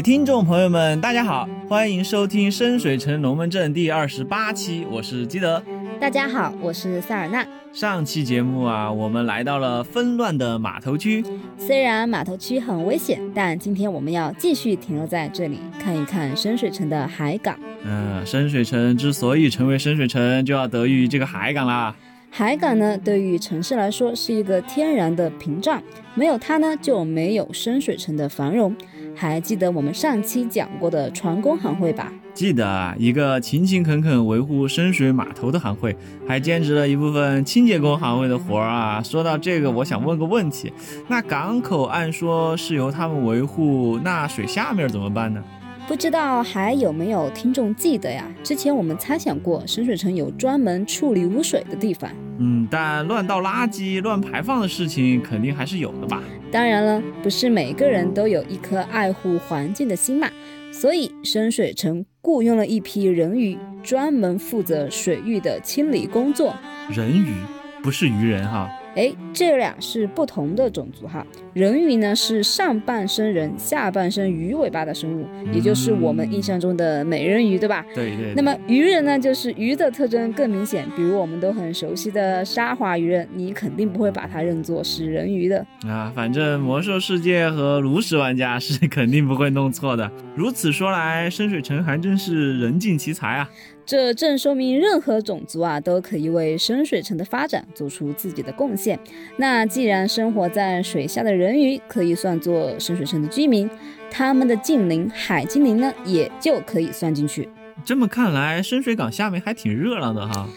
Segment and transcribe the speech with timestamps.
[0.00, 5.62] 位听众朋友们，大家好，欢迎收听深水城龙门阵第二十八期，我是基德。
[6.00, 7.46] 大家好，我是塞尔纳。
[7.70, 11.22] 上期节目啊，我们来到了纷乱的码头区。
[11.58, 17.54] 虽然码头区很危险，但今天我们要继续停留在这里，看一看深水城的海港。
[17.84, 21.94] 嗯，深水城之所以成为深水城，就要得益于这个海港啦。
[22.30, 25.82] 海港呢，对于城市来说是一个天然的屏障，
[26.14, 28.74] 没有它呢，就没有深水城的繁荣。
[29.14, 32.12] 还记得我们上期讲过的船工行会吧？
[32.32, 35.94] 记得啊，一个勤勤恳恳维护深水码头的行会，
[36.26, 39.02] 还兼职了一部分清洁工行会的活儿啊。
[39.02, 40.72] 说到这个，我想问个问题：
[41.08, 45.42] 那港口按说是由他们维护，那水下面怎么办呢？
[45.90, 48.24] 不知道还有没有听众记得呀？
[48.44, 52.08] 之前我们猜想过深水城有专门处理污水的地方。
[52.38, 56.22] 嗯，但乱倒垃圾、乱排放的事情肯定还是有的吧？
[56.52, 60.30] 当然了，不是每个人都有一颗爱护环境的心嘛。
[60.70, 66.54] 所以深水城雇佣了一批人鱼，专门负责水域的清理工作。
[66.88, 67.34] 人鱼，
[67.82, 68.70] 不是鱼人哈。
[68.96, 71.24] 哎，这俩是不同的种族哈。
[71.52, 77.84] 人鱼呢是上半身人，下半身鱼尾巴的生物，也就是我们印象中的美人鱼，对吧？
[77.94, 78.34] 对对。
[78.34, 86.12] 那么鱼人呢，就是鱼的特征更明显，比如我们都很熟悉的沙华鱼人，你肯定不会把它认作是人鱼的啊。
[86.14, 90.10] 反正魔兽世界和炉石玩家是肯定不会弄错的。
[90.34, 93.50] 如此说来，深水城还真是人尽其才啊。
[93.84, 98.89] 这正说明任何种族啊都可以为深水城的发展做出自己的贡献。
[99.36, 103.68] 那既然生活在水下的人鱼可以算作深水城的居民，
[104.10, 107.48] 他们的近邻海精灵呢也就可以算进去。
[107.84, 110.48] 这么看来，深水港下面还挺热闹的哈。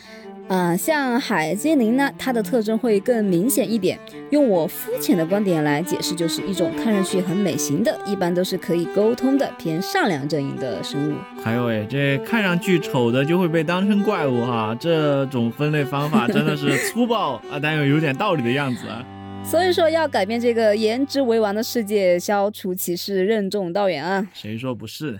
[0.47, 3.97] 啊，像海精灵呢，它的特征会更明显一点。
[4.29, 11.13] 用我肤浅的观点来解释，就是一种看上去很美型的，一般都是可以沟通的偏善良阵营的生物。
[11.43, 19.03] 还有哎，这看上去丑的就会被当成怪物哈，这种分类方法真的是粗暴啊，但又有点道理的样子啊。
[19.45, 24.27] 所以说要改变这个颜值为王的世界，消除歧视，任重道远啊！
[24.33, 25.19] 谁说不是？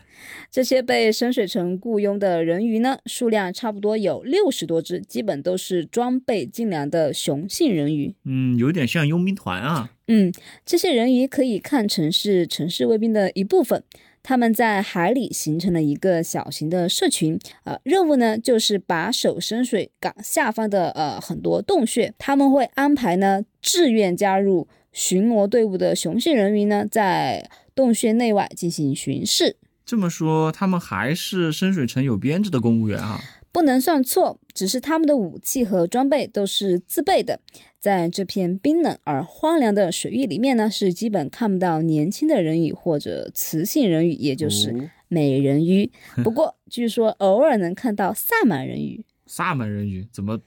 [0.50, 8.16] 这些被深水城雇佣的人鱼呢，数量差不多有六十多只，基本都是装备精良的雄性人鱼。
[8.26, 9.92] 嗯，有点像佣兵团啊。
[10.08, 10.34] 嗯，
[10.66, 13.84] 这些人鱼可以看成是城市卫兵的一部分。
[14.24, 22.14] 他们在海里形成了一个小型的社群，呃，任务呢就是把手深水港下方的呃很多洞穴。
[22.18, 29.58] 他们会安排呢志愿加入巡逻队伍的雄性人鱼呢，在洞穴内外进行巡视。
[29.86, 33.20] 这么说，他们还是深水城有编制的公务员啊？
[33.54, 37.40] 不能算错，只是他们的武器和装备都是自备的。
[37.80, 45.92] 在这片冰冷而荒凉的水域里面呢，是基本看不到年轻的人鱼或者雌性人鱼，也就是美人鱼。
[46.24, 49.06] 不过，据说偶尔能看到萨满人鱼。
[49.28, 50.40] 萨满人鱼怎么？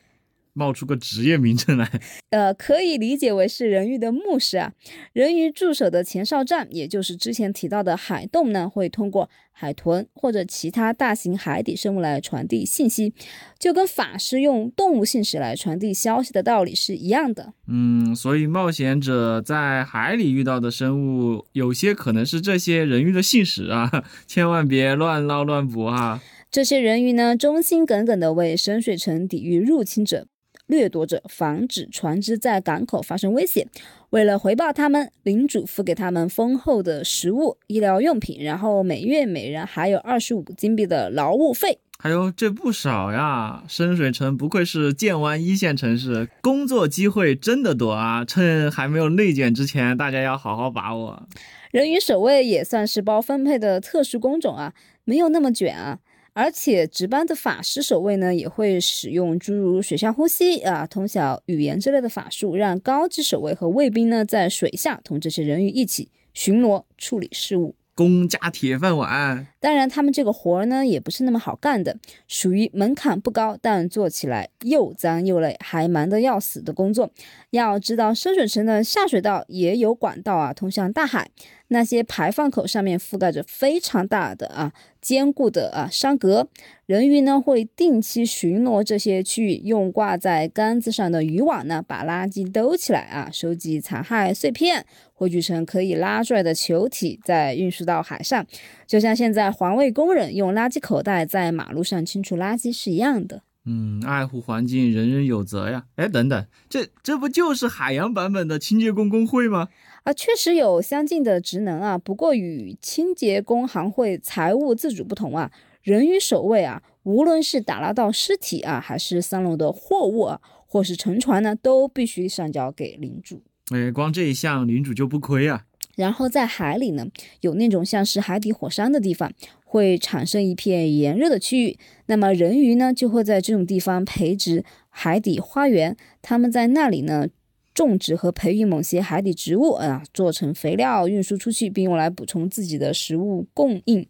[0.57, 1.89] 冒出个职业名称来，
[2.31, 4.73] 呃，可以理解为是人鱼的牧师啊。
[5.13, 13.13] 人鱼驻守的前哨站，也就是之前提到的海洞呢，会通过海豚或者其他大型海底生物来传递信息，
[13.59, 17.53] 就跟法师用动物信使来传递消息的道理是一样的。
[17.69, 23.91] 嗯，所以冒险者在海里遇到的生物，有些可能是这些人鱼的信使啊，
[24.27, 26.23] 千万别乱捞乱捕哈。
[26.51, 30.27] 这些人鱼呢，忠心耿耿地为深水城抵御入侵者。
[30.67, 33.67] 掠夺者防止船只在港口发生危险。
[34.11, 41.79] 为了回报他们，领主付给他们丰厚的食物、医疗用品，然后每月每人还有二十五金币的劳务费。
[41.99, 43.65] 还有这不少呀！
[43.67, 48.23] 深水城不愧是建湾一线城市，工作机会真的多啊！
[48.23, 51.27] 趁还没有内卷之前，大家要好好把握。
[51.71, 55.99] 人鱼守卫也算是包分配的特殊工种啊，没有那么卷啊。
[56.37, 67.75] 而且值班的法师守卫呢，也会使用诸如水下呼吸啊、通晓语言之类的法术，让高级守卫和卫兵呢在水下同这些人鱼一起巡逻处理事务。
[67.95, 69.47] 公家铁饭碗。
[69.67, 71.99] 当然，他们这个活儿呢，也不是那么好干的，
[72.29, 77.11] 属于门槛不高，但做起来又脏又累，还忙得要死的工作。
[77.51, 81.31] 要知道，深水城的下水道也有管道啊，通向大海。
[81.69, 86.47] 那些排放口上面覆盖着非常大的啊坚固的啊山格，
[86.87, 98.47] 人鱼呢会定期巡逻这些区域，用挂在杆子上的渔网呢把垃圾兜起来啊，收集残骸碎片，汇聚成可以拉出来的球体，再运输到海上，
[98.87, 103.43] 就像现在 环卫工人用垃圾口袋在马路上清除垃圾是一样的。
[103.65, 105.87] 嗯，爱护环境，人人有责呀。
[105.95, 109.69] 哎，等等，这这不就是海洋版本的清洁工工会吗？
[110.05, 115.51] 啊，确实有相近的职能啊，不过与清洁工行会财务自主不同啊，
[115.83, 123.43] 人鱼守卫啊，无论是打捞到尸体啊，还是三楼的货物啊，或是沉船呢，都必须上交给领主。
[123.71, 125.65] 哎，光这一项领主就不亏啊。
[125.97, 127.09] 然后在海里呢，
[127.41, 129.33] 有那种像是海底火山的地方，
[129.65, 131.77] 会产生一片炎热的区域，
[132.07, 137.27] 那么人鱼呢就会在这种地方培植海底花园，他们在那里呢。
[137.75, 144.07] 种植和培育某些海底植物啊，做成肥料运输出去，并用来补充自己的食物供应。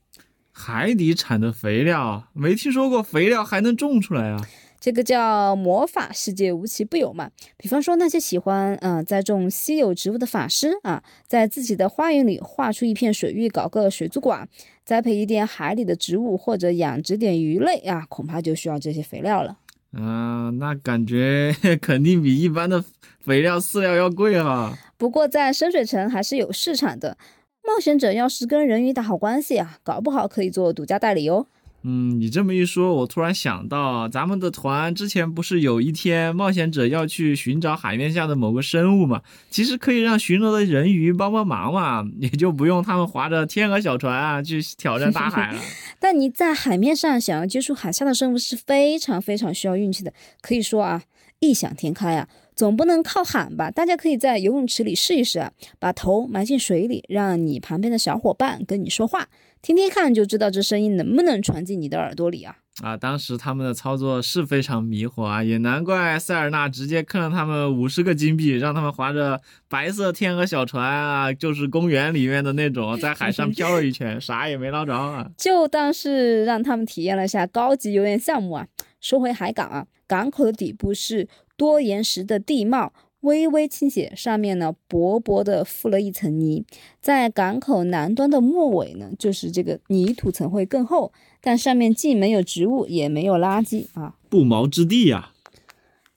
[0.52, 4.40] 海底产的肥料，没听说过肥料还能种出来啊？
[4.86, 7.28] 这个叫魔法世界无奇不有嘛。
[7.56, 14.48] 比方说那些喜欢啊栽种稀有植物的法师啊，在自己的花园里画出一片水域，搞个水族馆，
[14.84, 19.58] 栽培一点海里的植物或者养殖点鱼类啊，恐怕就需要这些肥料了。
[19.92, 21.52] 嗯，那感觉
[21.82, 22.84] 肯定比一般的
[23.18, 24.78] 肥料饲料要贵哈。
[24.96, 27.18] 不过在深水城还是有市场的。
[27.66, 31.48] 冒险者要是跟人鱼打好关系啊，搞不好可以做独家代理哦。
[31.88, 39.22] 嗯，你这么一说，我突然想到，咱们的团之前不是有一天冒险者要去寻找海面下的某个生物嘛？
[39.50, 45.60] 其实可以让巡逻的人鱼帮帮忙嘛，也就不用他们划着天鹅小船啊去挑战大海了。
[46.00, 51.04] 但你在海面上想要接触海下的生物是非常非常需要运气的，可以说啊，
[51.38, 53.70] 异想天开啊，总不能靠喊吧？
[53.70, 59.28] 大家可以在游泳池里试一试啊，把头埋进水里，让你旁边的小伙伴跟你说话。
[59.66, 62.54] 听听看就知道这声音能不能传进你的耳朵里啊！
[62.84, 75.28] 啊，当时他们的操作是非常迷惑啊，也难怪塞尔纳直接坑了他们五十个金币，让他们划着白色天鹅小船啊，就是公园里面的那种，在海上漂了一圈，啥也没捞着啊。
[75.36, 78.68] 就当是让他们体验了一下高级游园项目啊。
[79.00, 81.26] 说回海港啊，港口的底部是
[81.56, 82.92] 多岩石的地貌。
[83.26, 86.64] 微微倾斜，上面呢薄薄的覆了一层泥。
[87.00, 95.32] 在港口南端的末尾呢，就是这个泥土层会更厚，但上面既没有植物，也没有垃圾啊，不毛之地呀。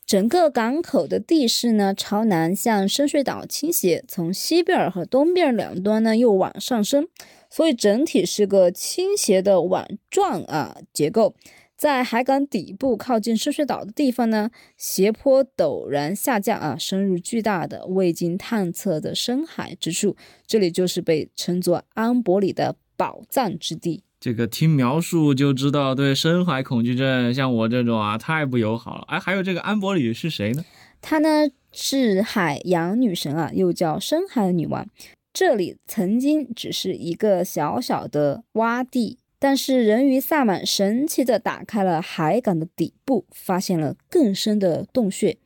[0.06, 7.08] 整个港口的地势呢朝南向深水岛倾斜，从西边和东边两端呢又往上升，
[7.50, 11.36] 所以整体是个倾斜的碗状啊结构。
[11.80, 24.04] 在海港底部靠近深水岛的地方呢，斜坡陡然下降啊，深入巨大的未经探测的深海之处，这里就是被称作安伯里的宝藏之地。
[24.20, 29.06] 这个听描述就知道，对深海恐惧症像我这种啊，太不友好了。
[29.08, 30.66] 哎，还有这个安伯里是谁呢？
[31.02, 34.86] 她呢是海洋女神啊，又叫深海女王。
[35.32, 39.19] 这里曾经只是一个小小的洼地。
[39.40, 45.38] 但是人鱼萨满神奇地打开了海港的底部，发现了更深的洞穴，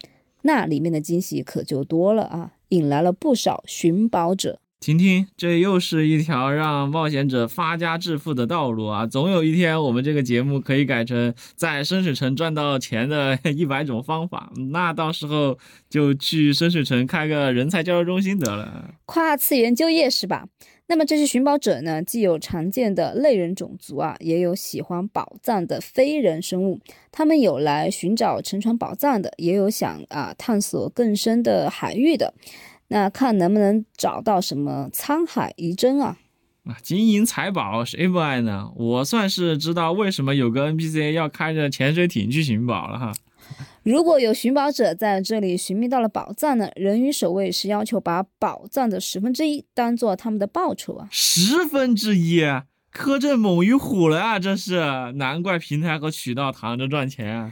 [0.41, 4.59] 那里面的惊喜可就多了啊，引来了不少寻宝者。
[4.79, 9.07] 听听，这又是一条让冒险者发家致富的道路啊！
[9.07, 15.57] 总有一天，我们这个节目可以改成在深水城赚到钱的一百种方法，那到时候
[15.89, 20.47] 就去深水城开个人才交流中心得了，跨次元就业是吧？
[20.93, 26.79] 那么这些寻宝者呢，既有常见的类人种族啊，也有喜欢宝藏的非人生物。
[27.11, 32.35] 他们有来寻找沉船宝藏的，也有想啊探索更深的海域的。
[32.89, 36.19] 那看能不能找到什么沧海遗珍啊！
[36.65, 38.69] 啊，金银财宝谁不爱呢？
[38.75, 43.11] 我算是知道为什么有个 NPC 要开着潜水艇去寻宝了哈。
[43.83, 46.69] 如果有寻宝者在这里寻觅到了宝藏呢？
[46.75, 51.07] 人鱼守卫是要求把宝藏的十分之一当做他们的报酬啊！
[51.11, 52.41] 十分之一，
[52.93, 54.39] 苛政猛于虎了啊！
[54.39, 54.79] 这是
[55.15, 57.51] 难怪平台和渠道躺着赚钱。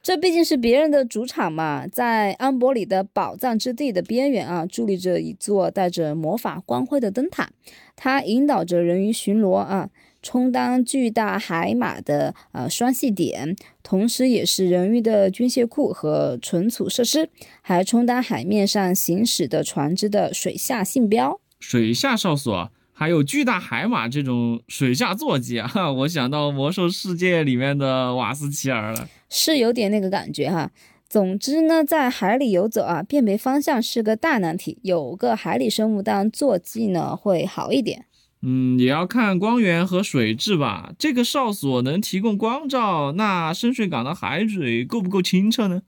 [0.00, 7.50] 这毕竟是别人的主场嘛，在安博里的宝藏之地的边缘啊，伫立着一座带着魔法光辉的灯塔，
[7.96, 9.90] 它引导着人鱼巡逻啊。
[10.22, 17.28] 充当巨大海马的呃双系点，同时也是人鱼的军械库和存储设施，
[17.60, 21.40] 还充当海面上行驶的船只的水下信标。
[21.58, 25.70] 水下哨所，还有巨大海马这种水下坐骑啊！
[25.92, 30.70] 我想到魔兽世界里面的瓦斯奇尔了，是有点那个感觉哈。
[31.08, 38.06] 总之呢，在海里游走啊，辨别方向是个大难题，有个海里生物当坐骑呢会好一点。
[38.44, 40.92] 嗯，也要看光源和水质吧。
[40.98, 45.82] 这个哨所能提供光照，那深水港的海水够不够清澈呢？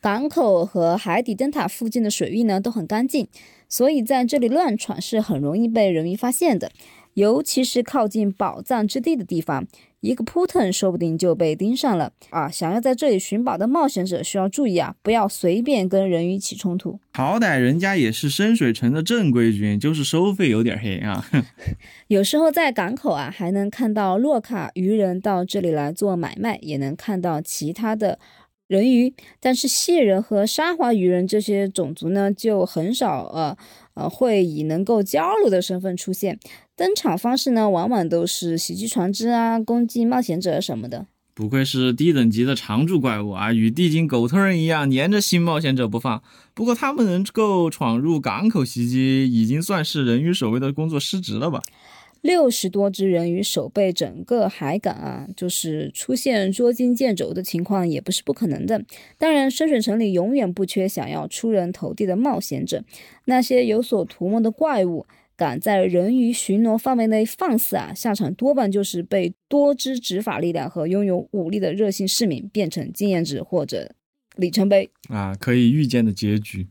[0.00, 3.28] 港口和海底灯塔附近的水域呢都很干净，
[3.68, 6.70] 所以在这里乱闯是很容易被人民发现的。
[7.18, 9.66] 尤其是靠近宝藏之地的地方，
[9.98, 12.48] 一个扑腾说不定就被盯上了啊！
[12.48, 17.00] 想要在这里寻宝的冒险者需要注意啊，不要随便跟人鱼起冲突。
[17.14, 21.26] 好歹人家也是深水城的正规军，就是收费有点黑啊。
[22.06, 28.20] 有时候在港口啊，还能看到洛卡鱼人到这里来做买卖，也能看到其他的。
[28.68, 33.56] 人鱼，但是蟹人和沙华鱼人这些种族呢，就很少呃
[33.94, 36.38] 呃会以能够交流的身份出现，
[36.76, 41.06] 登场方式呢，往往都是袭击船只啊，攻击冒险者什么的。
[41.34, 46.22] 不愧是低等级的常驻怪物啊，与地精狗头人一样，粘着新冒险者不放。
[46.52, 51.62] 不过他们能够闯入港口袭击，已经算是人鱼守卫的工作失职了吧？
[52.20, 58.84] 六十多只人鱼守备整个海港啊，就是出现捉襟见肘的情况也不是不可能的。
[59.16, 62.82] 当然，深水城里永远不缺想要出人头地的冒险者。
[63.26, 65.06] 那些有所图谋的怪物，
[65.36, 73.92] 敢在人鱼巡逻范围内放肆啊，下场多半就是被多支执法力量和拥有武力的热心市民变成经验值或者
[74.36, 76.66] 里程碑啊，可以预见的结局。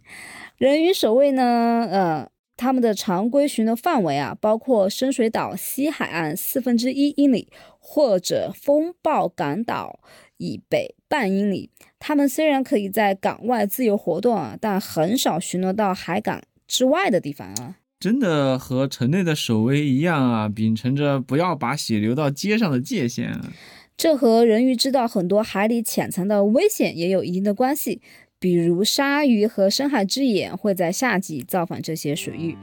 [0.57, 2.29] 人鱼守卫呢，呃。
[2.57, 7.47] 他们的常规巡逻范围啊，包括深水岛西海岸四分之一英里，
[7.79, 9.99] 或者风暴港岛
[10.37, 11.69] 以北半英里。
[11.99, 17.75] 他们虽然可以在港外自由活动啊，但很少巡逻到海港之外的地方啊。
[17.99, 23.29] 真的和城内的守卫一样啊，秉承着不要把血流到街上的界限。
[23.29, 23.51] 啊。
[23.95, 27.99] 这和人鱼知道很多海里潜藏的危险也有一定的关系。
[28.39, 32.55] 比如鲨鱼和深海之眼会在夏季造访这些水域。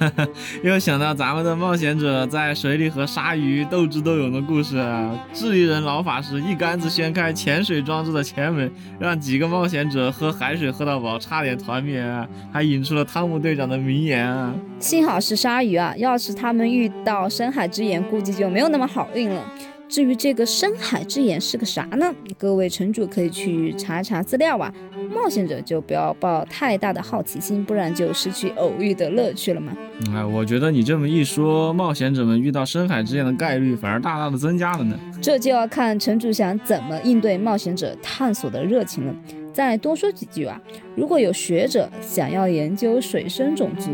[0.62, 4.76] 又想到咱们的冒险者在水里和鲨鱼斗智斗勇的故事。
[4.76, 14.54] 啊智利人老法师一竿子掀开潜水装置的前门，让几个冒险者喝海水喝到饱，差点团灭，啊还引出了汤姆队长的名言啊！
[14.78, 19.42] 幸好是鲨鱼啊，要是他们遇到深海之眼，估计就没有那么好运了。
[19.86, 22.12] 至于这个深海之眼是个啥呢？
[22.38, 24.72] 各位城主可以去查查资料啊。
[25.14, 29.72] 冒险者就不要抱太大的好奇心，不然就失去偶遇的乐趣了嘛。
[30.12, 34.98] 哎，我觉得你这么一说，冒险者们遇到深海之恋的概率反而大大的增加了呢。
[35.22, 39.14] 这就要看城主想怎么应对冒险者探索的热情了。
[39.52, 40.60] 再多说几句啊，
[40.96, 43.92] 如果有学者想要研究水生种族，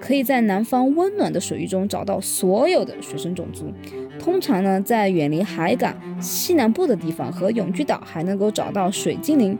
[0.00, 3.70] 可以在南方温暖的水域中找到所有的水生种族。
[4.18, 9.58] 通常呢，在远离海港西南部的地方和永居岛还能够找到水精灵，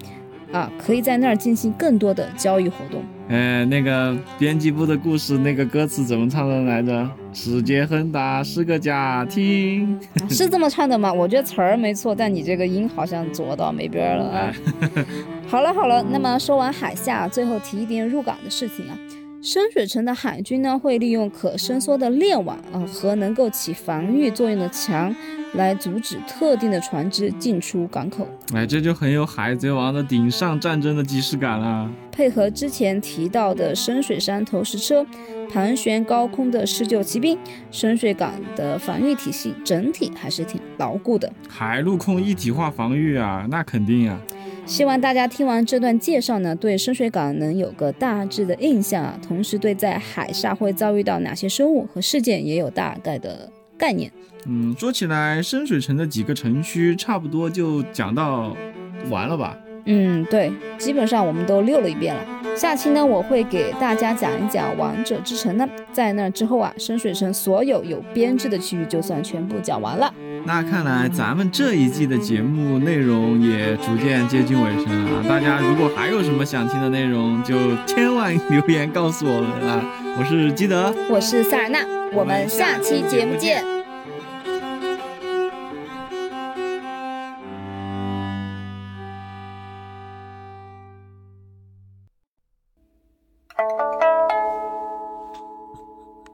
[0.52, 3.02] 啊，可以在那儿进行更多的交易活动。
[3.28, 7.10] 哎，那个编辑部的故事，那个歌词怎么唱的来着？
[7.32, 11.10] 世界很大，是个家庭，是这么唱的吗？
[11.10, 14.52] 我觉得词儿没错，但你这个音好像左到没边了啊。
[15.48, 18.98] 好了好了，那么说完海下，最后提一点入港的事情啊。
[19.42, 25.12] 深水城的海军呢，会利用可伸缩的链网啊和能够起防御作用的墙，
[25.54, 28.24] 来阻止特定的船只进出港口。
[28.54, 31.90] 哎，这就很有海贼王的顶上战争的即视感了。
[32.12, 35.04] 配合之前提到的深水山投石车，
[35.52, 37.36] 盘旋高空的施救骑兵，
[37.72, 41.32] 深水港的防御体系整体还是挺牢固的。
[41.48, 44.16] 海陆空一体化防御啊，那肯定呀。
[44.72, 54.10] 希望大家听完这段介绍呢，对深水港能有个大致的印象啊，同时对在海上会遭遇到哪些生物和事件也有大概的概念。
[54.46, 58.56] 嗯，说起来，深水城的几个城区差不多就讲到
[59.10, 59.58] 完了吧？
[59.84, 62.20] 嗯，对，基本上我们都溜了一遍了。
[62.54, 70.12] 下期呢，我会给大家讲一讲王者之城呢，在那之后啊，深水城所有有编制的区域就算全部讲完了。
[70.44, 75.24] 那看来咱们这一季的节目内容也逐渐接近尾声了。
[75.28, 79.82] 大家如果还有什么想听的内容，就千万 留言告诉我们啊！
[80.18, 81.78] 我是基德，我是塞尔纳，
[82.12, 83.81] 我们下期节目见。